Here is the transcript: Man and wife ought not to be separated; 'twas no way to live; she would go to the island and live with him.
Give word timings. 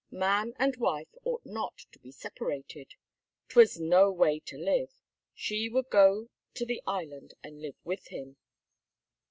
Man 0.09 0.53
and 0.57 0.77
wife 0.77 1.13
ought 1.23 1.45
not 1.45 1.77
to 1.91 1.99
be 1.99 2.09
separated; 2.11 2.95
'twas 3.49 3.79
no 3.79 4.11
way 4.11 4.39
to 4.39 4.57
live; 4.57 4.89
she 5.35 5.69
would 5.69 5.91
go 5.91 6.29
to 6.55 6.65
the 6.65 6.81
island 6.87 7.35
and 7.43 7.61
live 7.61 7.77
with 7.83 8.07
him. 8.07 8.37